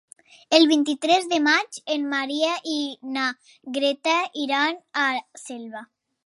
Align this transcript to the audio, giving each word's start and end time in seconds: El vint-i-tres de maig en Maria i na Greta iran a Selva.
El 0.57 0.63
vint-i-tres 0.69 1.27
de 1.33 1.37
maig 1.47 1.79
en 1.95 2.07
Maria 2.13 2.55
i 2.77 2.79
na 3.19 3.27
Greta 3.77 4.17
iran 4.47 4.81
a 5.05 5.05
Selva. 5.45 5.87